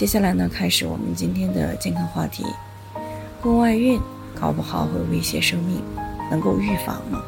[0.00, 2.42] 接下来呢，开始我们今天的健康话题：
[3.38, 4.00] 宫外孕
[4.34, 5.82] 搞不好会威胁生命，
[6.30, 7.22] 能够预防吗？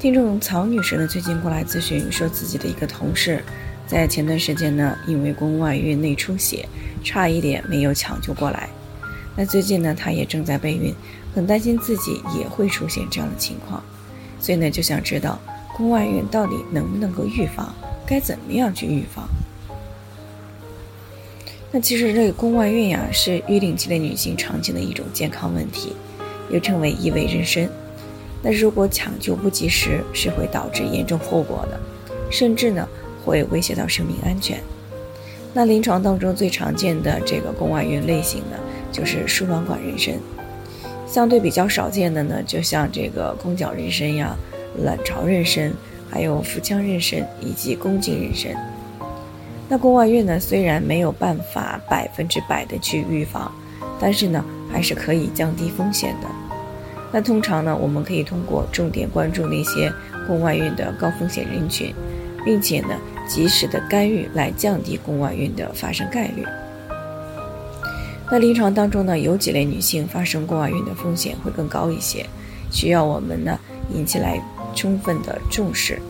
[0.00, 3.40] 听众曹女士呢，最近过来咨询，说自己的一个同事，
[3.86, 6.68] 在前段时间呢，因为宫外孕内出血，
[7.04, 8.68] 差一点没有抢救过来。
[9.36, 10.92] 那最近呢，她也正在备孕，
[11.32, 13.80] 很担心自己也会出现这样的情况，
[14.40, 15.38] 所以呢，就想知道。
[15.76, 17.72] 宫外孕到底能不能够预防？
[18.04, 19.28] 该怎么样去预防？
[21.72, 25.92] 那其实这个宫外孕呀，是育龄期的女性常见的一种健康问题，
[26.50, 27.68] 又称为异位妊娠。
[28.42, 31.78] 那如果抢救不及时，是会导致严重后果的，
[32.30, 32.88] 甚至呢
[33.24, 34.58] 会威胁到生命安全。
[35.52, 38.58] 那临床当中最常见的这个宫外孕类型呢，
[38.90, 40.14] 就是输卵管妊娠。
[41.06, 44.36] 相对比较少见的呢，就像这个宫角妊娠呀。
[44.84, 45.72] 卵巢妊娠，
[46.08, 48.56] 还有腹腔妊娠以及宫颈妊娠。
[49.72, 50.40] 那宫外孕呢？
[50.40, 53.52] 虽然没有办法百分之百的去预防，
[54.00, 56.26] 但是呢，还是可以降低风险的。
[57.12, 59.92] 那通常呢，我们可以通过重点关注那些
[60.26, 61.94] 宫外孕的高风险人群，
[62.44, 62.88] 并且呢，
[63.28, 66.44] 及时的干预来降低宫外孕的发生概率。
[68.28, 72.26] 那临床当中呢，有几类女性发生宫外孕的风险会更高一些，
[72.72, 73.56] 需要我们呢
[73.94, 74.42] 引起来。
[74.72, 76.00] 充分的重视。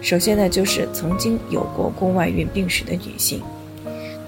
[0.00, 3.42] 首先呢，就是曾经有过宫外孕病史的女性。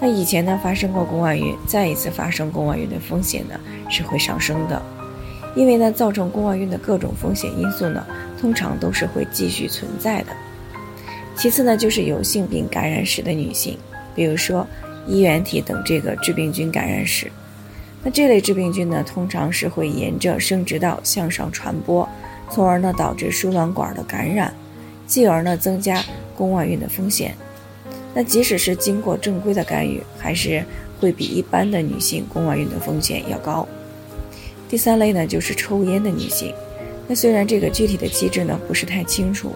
[0.00, 3.54] 那以前呢发生过宫外孕，再一次发生宫外孕的风险呢
[3.88, 4.82] 是会上升的，
[5.54, 8.04] 因为呢造成宫外孕的各种风险因素呢
[8.41, 10.28] 通常都是会继续存在的。
[11.36, 13.78] 其次呢，就是有性病感染史的女性，
[14.14, 14.66] 比如说
[15.06, 17.30] 衣原体等这个致病菌感染史。
[18.03, 22.09] 那这类致病菌呢，通常是会沿着生殖道向上传播。
[22.50, 24.53] 从而呢导致输卵管的感染，
[25.10, 26.04] 继而呢增加
[26.37, 27.34] 宫外孕的风险。
[28.15, 30.65] 那即使是经过正规的干预，还是
[31.00, 33.66] 会比一般的女性宫外孕的风险要高。
[34.69, 36.54] 第三类呢就是抽烟的女性。
[37.09, 39.50] 那虽然这个具体的机制呢不是太清楚，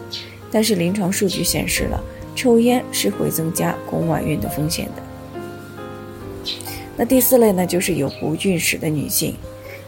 [0.51, 2.03] 但是临床数据显示了
[2.35, 6.53] 抽烟是会增加宫外孕的风险的。
[6.97, 9.37] 那第四类呢就是有不孕史的女性。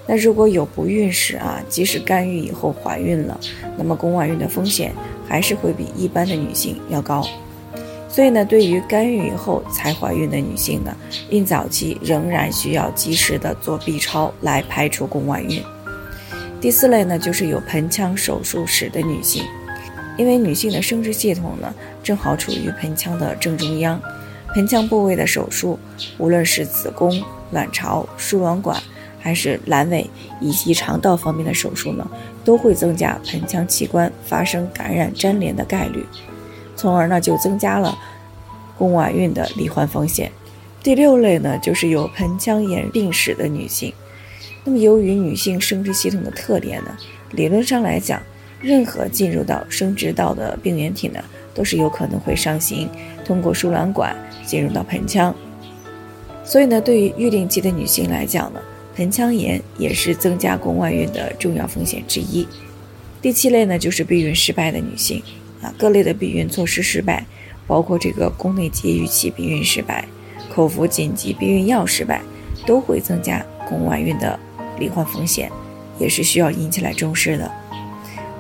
[0.09, 3.41] 那如果有不孕史啊，即使干预以后怀孕了，
[3.77, 4.93] 那么宫外孕的风险
[5.29, 7.27] 还是会比一般的女性要高。
[8.09, 10.97] 所以呢，对于干预以后才怀孕的女性呢，
[11.29, 15.63] 孕早期仍然需要及时的做 B 超来排除宫外孕。
[16.61, 19.43] 第四类呢，就是有盆腔手术史的女性，
[20.17, 24.01] 因为女性的生殖系统呢正好处于盆腔的正中央，
[24.55, 25.79] 盆腔部位的手术，
[26.17, 28.81] 无论是子宫、卵巢、输卵管。
[29.19, 30.09] 还是阑尾
[30.41, 32.09] 以及肠道方面的手术呢，
[32.47, 36.07] 都会增加盆腔器官发生感染粘连的概率，
[36.77, 37.99] 从而呢就增加了
[38.79, 40.31] 宫外孕的罹患风险。
[40.81, 43.93] 第六类呢，就是有盆腔炎病史的女性。
[44.63, 46.97] 那么由于女性生殖系统的特点呢，
[47.33, 48.23] 理论上来讲，
[48.61, 51.21] 任何进入到生殖道的病原体呢，
[51.53, 52.89] 都是有可能会上行，
[53.25, 55.35] 通过输卵管进入到盆腔。
[56.45, 58.61] 所以呢，对于育龄期的女性来讲呢，
[58.97, 62.49] 盆腔炎也是增加宫外孕的重要风险之一。
[63.21, 65.23] 第七类呢，就是避孕失败的女性
[65.63, 67.27] 啊，各类的避孕措施失败，
[67.67, 70.07] 包括这个宫内节育器避孕失败、
[70.55, 72.23] 口服紧急避孕药失败，
[72.67, 74.39] 都会增加宫外孕的
[74.79, 75.51] 罹患风险，
[75.99, 77.51] 也是需要引起来重视的。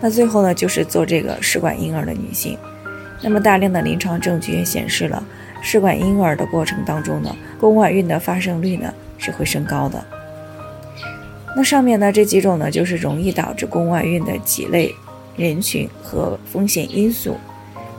[0.00, 2.56] 那最后呢，就是做这个试管婴儿的女性，
[3.22, 5.22] 那么大量的临床证据也显示了，
[5.60, 10.02] 试管婴儿的过程当中呢，宫外孕的发生率呢是会升高的。
[11.56, 14.94] 那上面呢这几种呢，就是容易导致宫外孕的几类
[15.36, 17.34] 人群和风险因素。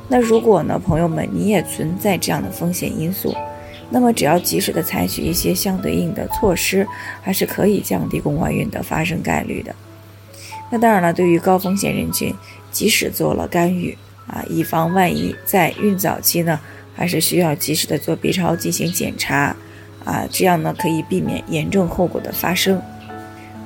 [0.08, 3.36] 那如果呢，朋友们你也存在这样的风险因素，
[3.90, 6.88] 那么只要及时的采取一些相对应的措施，
[7.24, 9.76] 还是可以降低宫外孕的发生概率的。
[10.70, 12.32] 那当然了，对于高风险人群，
[12.72, 16.60] 即使做了干预啊，以防万一，在孕早期呢，
[16.94, 19.56] 还是需要及时的做 B 超进行检查
[20.06, 22.80] 啊，这样呢可以避免严重后果的发生。